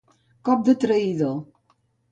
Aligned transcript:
Cop 0.49 0.63
de 0.69 0.75
traïdor. 0.85 1.39